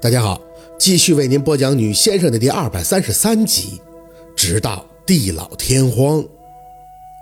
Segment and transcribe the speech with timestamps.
[0.00, 0.40] 大家好，
[0.78, 3.82] 继续为您播讲《女先生》的第二百三十三集。
[4.36, 6.24] 直到地老天荒，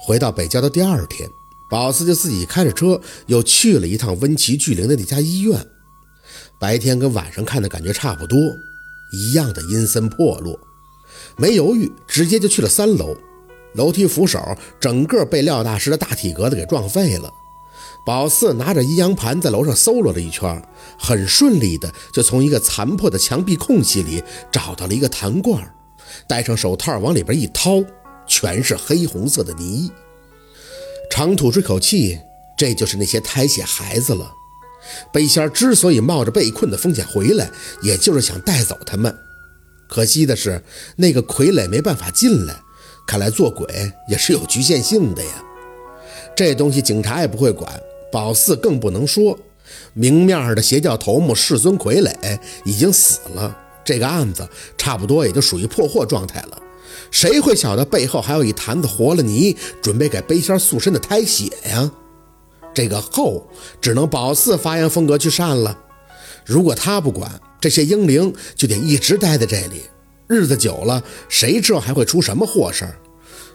[0.02, 1.26] 回到北郊的第二天，
[1.70, 5.58] 宝四就自己开着车又去了一趟温奇巨灵的那家医院。
[6.60, 8.38] 白天跟晚上看的感觉差不多，
[9.10, 10.60] 一样的阴森破落。
[11.38, 13.16] 没犹豫，直接就去了三楼。
[13.72, 14.38] 楼梯扶手
[14.78, 17.30] 整个被廖大师的大体格子给撞废了。
[18.06, 20.62] 宝四拿着阴阳盘在楼上搜罗了一圈，
[20.96, 25.60] 很顺利的就从一个残破的墙壁空隙里找到了一个痰罐，
[26.28, 27.82] 戴上手套往里边一掏，
[28.24, 29.90] 全是黑红色的泥。
[31.10, 32.16] 长吐出口气，
[32.56, 34.32] 这就是那些苔血孩子了。
[35.12, 37.50] 背仙之所以冒着被困的风险回来，
[37.82, 39.12] 也就是想带走他们。
[39.88, 40.62] 可惜的是，
[40.94, 42.54] 那个傀儡没办法进来，
[43.04, 45.42] 看来做鬼也是有局限性的呀。
[46.36, 47.68] 这东西警察也不会管。
[48.16, 49.38] 宝四更不能说，
[49.92, 54.48] 明面上的邪教头目世尊傀儡已经死了，这个案子
[54.78, 56.58] 差不多也就属于破获状态了。
[57.10, 61.92] 谁会晓得背后还有一坛子活了泥，准备给背仙塑身的胎血呀？
[62.72, 63.46] 这个后
[63.82, 65.78] 只能宝四发扬风格去善了。
[66.46, 69.82] 如果他不管，这些婴灵就得一直待在这里，
[70.26, 72.96] 日子久了，谁知道还会出什么祸事儿？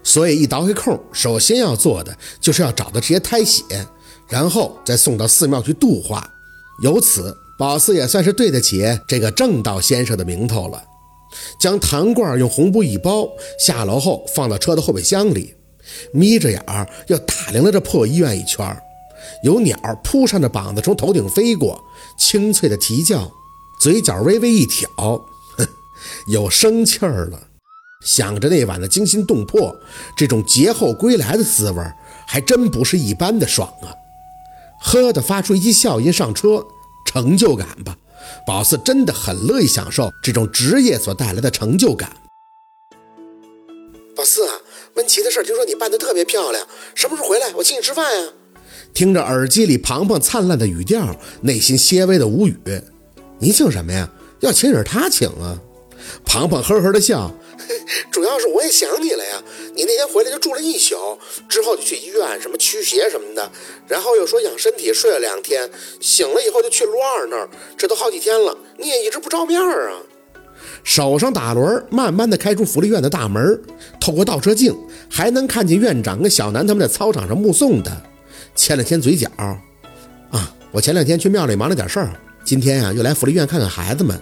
[0.03, 3.63] 所以一倒回空，首先要做的就是要找到这些胎血。
[4.31, 6.25] 然后再送到寺庙去度化，
[6.81, 10.81] 由此宝四也算是对得起这个正道先生的名头了。
[11.59, 13.27] 将糖罐用红布一包，
[13.59, 15.53] 下楼后放到车的后备箱里，
[16.13, 18.65] 眯着眼儿又打量了这破医院一圈。
[19.43, 21.83] 有鸟扑扇着膀子从头顶飞过，
[22.17, 23.29] 清脆的啼叫，
[23.81, 24.89] 嘴角微微一挑，
[25.57, 25.67] 哼，
[26.27, 27.47] 有生气儿了。
[28.05, 29.75] 想着那晚的惊心动魄，
[30.15, 31.83] 这种劫后归来的滋味，
[32.25, 33.93] 还真不是一般的爽啊！
[34.81, 36.65] 呵的发出一笑音，上车，
[37.05, 37.95] 成就感吧。
[38.45, 42.11] 宝四真的很乐意享受这种职业所带来的成就感。
[44.15, 44.53] 宝四啊，
[44.95, 47.51] 温琪的事听说你办的特别漂亮，什么时候回来？
[47.55, 48.29] 我请你吃饭呀。
[48.93, 52.57] 听着耳机里庞庞灿烂的语调，内心些微的无语。
[53.39, 54.09] 你请什么呀？
[54.41, 55.57] 要请也是他请啊。
[56.25, 57.31] 庞庞呵呵的笑。
[58.11, 59.41] 主要是我也想你了呀！
[59.75, 61.17] 你那天回来就住了一宿，
[61.47, 63.51] 之后就去医院什么驱邪什么的，
[63.87, 70.01] 然后又说养身体，睡了两天，醒了以后就去陆二那儿，这都好几天了，你也一直不照面啊！
[70.83, 73.61] 手上打轮，慢慢的开出福利院的大门，
[73.99, 74.75] 透过倒车镜
[75.09, 77.91] 还能看见院长跟小南他们在操场上目送的，
[78.55, 79.27] 牵了牵嘴角。
[80.31, 84.19] 啊，我前两天去庙里忙了点事儿，今天呀又来福利院看看孩子们，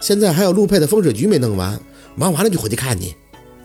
[0.00, 1.78] 现在还有陆配的风水局没弄完。
[2.16, 3.14] 忙完了就回去看你，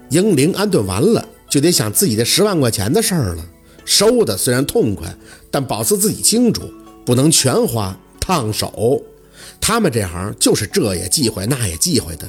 [0.10, 3.46] 英灵安顿完了就得想自己的十万块钱的事儿了。
[3.86, 5.16] 收的虽然痛快，
[5.52, 6.64] 但宝四自己清楚，
[7.06, 9.02] 不能全花，烫手。
[9.62, 12.28] 他们这行就是这也忌讳那也忌讳的。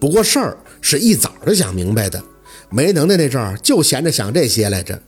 [0.00, 2.22] 不过事儿是一早就想明白的，
[2.70, 5.00] 没能耐那阵儿就闲着想这些来着。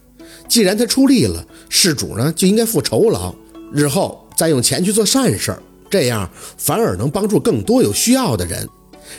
[0.49, 3.35] 既然他出力了，事主呢就应该付酬劳，
[3.73, 8.69] 日后再用钱去做善事儿，这样反而能帮助更多有需要的人。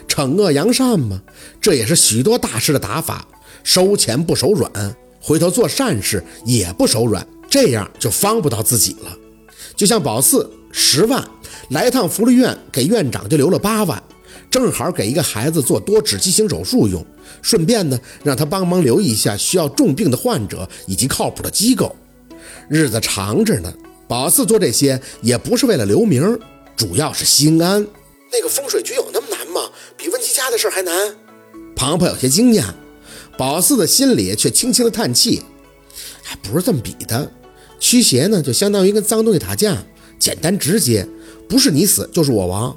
[0.08, 1.22] 惩恶扬善吗？
[1.60, 3.26] 这也是许多大师的打法，
[3.64, 9.18] 收钱不手软，回头做善事也不手软，这样就方不到自己了。
[9.76, 11.24] 就像宝四十万
[11.70, 14.02] 来趟福利院，给院长就留了八万，
[14.50, 17.06] 正好给一个孩子做多指畸形手术用，
[17.42, 21.96] 顺便呢让他帮忙留意一下需要重病的患者以及靠谱的机构。
[22.70, 23.74] 日子长着呢，
[24.08, 26.40] 宝四做这些也不是为了留名，
[26.76, 27.86] 主要是心安。
[28.32, 29.11] 那个风水局有？
[30.02, 31.16] 比温琪家的事还难？
[31.76, 32.64] 庞庞有些惊讶，
[33.38, 35.44] 宝四的心里却轻轻的叹气，
[36.24, 37.32] 还不是这么比的。
[37.80, 39.78] 驱邪呢，就相当于跟脏东西打架，
[40.18, 41.08] 简单直接，
[41.48, 42.76] 不是你死就是我亡。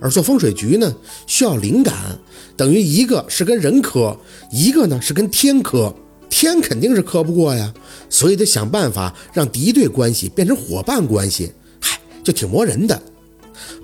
[0.00, 0.92] 而做风水局呢，
[1.28, 2.18] 需要灵感，
[2.56, 4.18] 等于一个是跟人磕，
[4.50, 5.94] 一个呢是跟天磕。
[6.28, 7.72] 天肯定是磕不过呀，
[8.10, 11.52] 所以得想办法让敌对关系变成伙伴关系。
[11.80, 13.00] 嗨，就挺磨人的。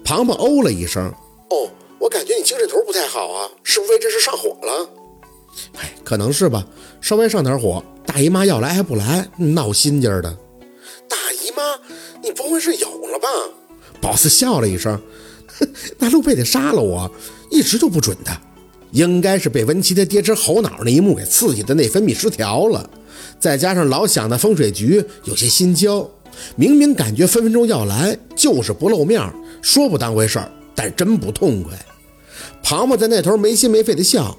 [0.02, 1.04] 庞庞哦了一声，
[1.50, 1.70] 哦，
[3.00, 4.90] 太好啊，是不是为这事上火了？
[5.78, 6.66] 哎，可能是吧，
[7.00, 10.30] 稍微上点火，大姨妈要来还不来，闹心劲儿的。
[11.08, 11.62] 大姨妈，
[12.22, 13.26] 你不会是有了吧？
[14.02, 15.00] 宝四笑了一声，
[15.96, 17.10] 那陆贝得杀了我，
[17.50, 18.30] 一直就不准的，
[18.90, 22.90] 应该是被文琪他爹吃猴脑那一幕给刺激的内分泌失调了，
[23.40, 26.06] 再加上老想那风水局有些心焦。
[26.54, 29.22] 明明感觉分分钟要来，就是不露面，
[29.62, 31.72] 说不当回事儿，但真不痛快。
[32.70, 34.38] 庞庞在那头没心没肺的笑，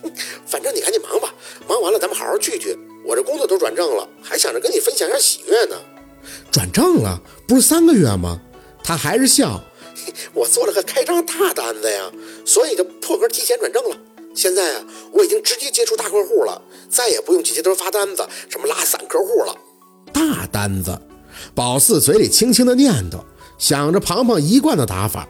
[0.44, 1.32] 反正你赶紧忙吧，
[1.66, 2.78] 忙完了咱们好好聚聚。
[3.06, 5.76] 我这工作都转正了，还想着跟你分享下喜悦呢。
[6.52, 7.18] 转正了，
[7.48, 8.38] 不是三个月吗？
[8.84, 9.58] 他还是笑，
[10.34, 12.12] 我做了个开张大单子呀，
[12.44, 13.96] 所以就破格提前转正了。
[14.34, 16.60] 现在啊，我已经直接接触大客户了，
[16.90, 19.56] 再也不用去街头发单子，什么拉散客户了。
[20.12, 21.00] 大单子，
[21.54, 23.24] 宝四嘴里轻轻的念叨，
[23.56, 25.26] 想着庞庞一贯的打法。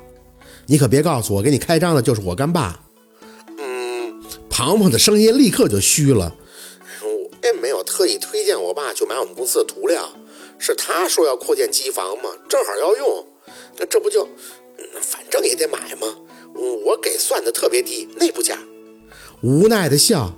[0.71, 2.79] 你可别告诉我，给你开张的就是我干爸。
[3.59, 6.33] 嗯，庞庞的声音立刻就虚了。
[7.03, 10.09] 我也没有特意推荐我爸去买我们公司的涂料，
[10.61, 13.27] 是他说要扩建机房嘛，正好要用。
[13.79, 14.29] 那这不就，
[15.03, 16.07] 反正也得买嘛。
[16.55, 18.57] 我给算的特别低，内部价。
[19.43, 20.33] 无奈的笑，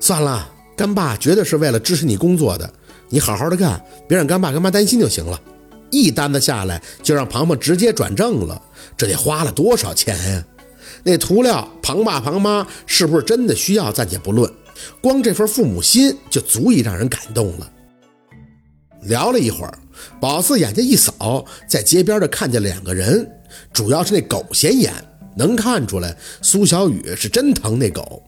[0.00, 2.68] 算了，干爸绝对是为了支持你工作的，
[3.08, 5.40] 你好好的干，别让干爸干妈担心就行了。
[6.02, 8.60] 一单子下来就让庞庞直接转正了，
[8.96, 10.44] 这得花了多少钱呀？
[11.02, 14.50] 那涂料，庞爸庞妈是不是真的需要暂且不论，
[15.00, 17.70] 光这份父母心就足以让人感动了。
[19.02, 19.78] 聊了一会儿，
[20.20, 23.28] 宝四眼睛一扫，在街边的看见两个人，
[23.72, 24.92] 主要是那狗显眼，
[25.36, 28.22] 能看出来苏小雨是真疼那狗。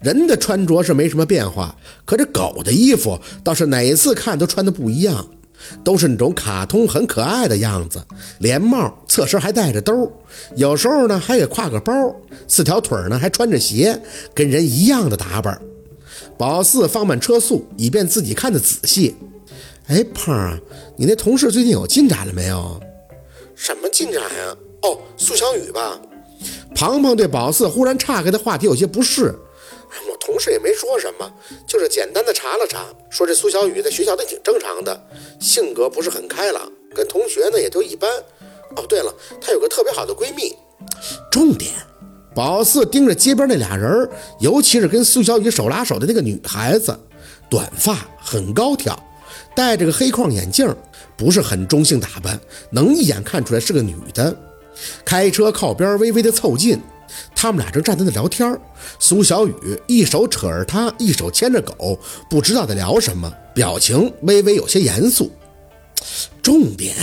[0.00, 5.24] 人的穿着是没什么变化，可这狗的衣服倒是哪次看都穿的不一样，
[5.82, 8.02] 都是那种卡通很可爱的样子，
[8.38, 10.12] 连帽侧身还带着兜，
[10.54, 11.92] 有时候呢还给挎个包，
[12.46, 14.00] 四条腿呢还穿着鞋，
[14.34, 15.60] 跟人一样的打扮。
[16.38, 19.14] 宝四放慢车速，以便自己看得仔细。
[19.88, 20.58] 哎，胖儿，
[20.96, 22.80] 你那同事最近有进展了没有？
[23.54, 24.56] 什么进展呀？
[24.82, 25.98] 哦，苏小雨吧。
[26.74, 29.34] 庞庞对宝四忽然岔开的话题有些不适。
[30.26, 31.32] 同事也没说什么，
[31.68, 35.00] 就是简单的查了查，说这苏小雨在学校都挺正常的，
[35.38, 38.10] 性格不是很开朗，跟同学呢也都一般。
[38.74, 40.52] 哦，对了，她有个特别好的闺蜜。
[41.30, 41.70] 重点，
[42.34, 46.98] 宝四盯着街边那俩人，尤其是跟苏小雨手拉手的那个女孩子，
[47.48, 48.98] 短发，很高挑，
[49.54, 50.74] 戴着个黑框眼镜，
[51.16, 52.38] 不是很中性打扮，
[52.70, 54.36] 能一眼看出来是个女的。
[55.04, 56.80] 开车靠边，微微的凑近。
[57.34, 58.58] 他们俩正站在那聊天，
[58.98, 59.54] 苏小雨
[59.86, 61.98] 一手扯着他，一手牵着狗，
[62.28, 65.30] 不知道在聊什么，表情微微有些严肃。
[66.42, 66.94] 重点，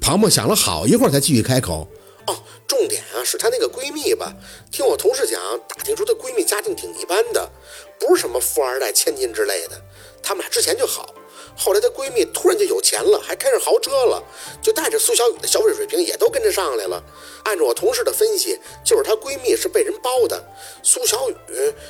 [0.00, 1.88] 庞庞想了好一会儿才继续开口
[2.26, 2.36] ：“哦，
[2.66, 4.34] 重点啊，是她那个闺蜜吧？
[4.70, 7.50] 听我同事讲，打听出她闺蜜家境挺一般的，
[7.98, 9.80] 不是什么富二代、千金之类的。
[10.22, 11.14] 他们俩之前就好。”
[11.56, 14.22] 后来她闺蜜突然就有钱了，还开上豪车了，
[14.60, 17.02] 就带着苏小雨的消费水平也都跟着上来了。
[17.44, 20.44] 按照我同事的分析，就是她闺蜜是被人包的，
[20.82, 21.34] 苏小雨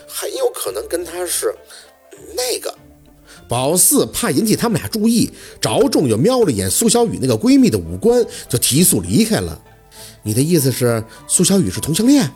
[0.06, 1.54] 很有可能跟她是
[2.36, 2.74] 那个。
[3.48, 5.30] 宝四怕引起他们俩注意，
[5.60, 9.60] 着重就瞄了一眼苏小雨那个闺蜜的五官，就提速离开了。
[10.22, 12.30] 你的意思是苏小雨是同性恋？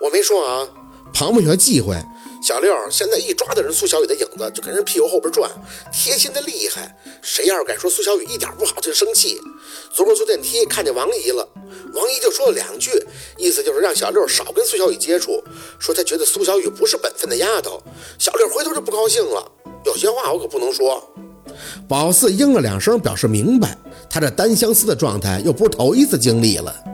[0.00, 0.68] 我没说啊，
[1.12, 1.96] 庞博有些忌讳。
[2.44, 5.50] 小六现在一抓的人苏小雨的影子，就跟人屁股后边转，
[5.90, 6.94] 贴心的厉害。
[7.22, 9.40] 谁要是敢说苏小雨一点不好，就生气。
[9.90, 11.48] 昨儿坐电梯看见王姨了，
[11.94, 13.02] 王姨就说了两句，
[13.38, 15.42] 意思就是让小六少跟苏小雨接触，
[15.78, 17.82] 说他觉得苏小雨不是本分的丫头。
[18.18, 19.50] 小六回头就不高兴了，
[19.86, 21.02] 有些话我可不能说。
[21.88, 23.74] 宝四应了两声，表示明白。
[24.10, 26.93] 他这单相思的状态又不是头一次经历了。